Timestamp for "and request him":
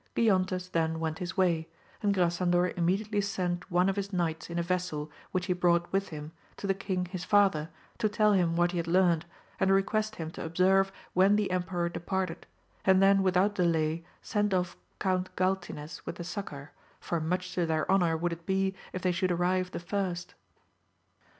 9.59-10.31